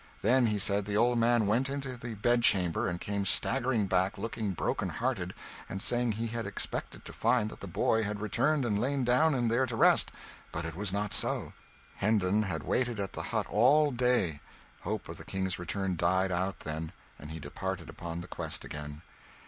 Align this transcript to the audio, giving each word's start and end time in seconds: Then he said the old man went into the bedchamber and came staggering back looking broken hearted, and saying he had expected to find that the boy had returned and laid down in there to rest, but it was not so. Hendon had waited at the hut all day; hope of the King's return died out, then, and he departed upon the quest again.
Then 0.23 0.47
he 0.47 0.57
said 0.57 0.85
the 0.85 0.97
old 0.97 1.19
man 1.19 1.45
went 1.45 1.69
into 1.69 1.95
the 1.95 2.15
bedchamber 2.15 2.87
and 2.87 2.99
came 2.99 3.23
staggering 3.23 3.85
back 3.85 4.17
looking 4.17 4.49
broken 4.53 4.89
hearted, 4.89 5.35
and 5.69 5.79
saying 5.79 6.13
he 6.13 6.25
had 6.25 6.47
expected 6.47 7.05
to 7.05 7.13
find 7.13 7.51
that 7.51 7.59
the 7.59 7.67
boy 7.67 8.01
had 8.01 8.19
returned 8.19 8.65
and 8.65 8.81
laid 8.81 9.05
down 9.05 9.35
in 9.35 9.47
there 9.47 9.67
to 9.67 9.75
rest, 9.75 10.11
but 10.51 10.65
it 10.65 10.75
was 10.75 10.91
not 10.91 11.13
so. 11.13 11.53
Hendon 11.97 12.41
had 12.41 12.63
waited 12.63 12.99
at 12.99 13.13
the 13.13 13.21
hut 13.29 13.45
all 13.47 13.91
day; 13.91 14.41
hope 14.81 15.07
of 15.07 15.17
the 15.17 15.23
King's 15.23 15.59
return 15.59 15.95
died 15.95 16.31
out, 16.31 16.61
then, 16.61 16.93
and 17.19 17.29
he 17.29 17.39
departed 17.39 17.87
upon 17.87 18.21
the 18.21 18.27
quest 18.27 18.65
again. 18.65 19.03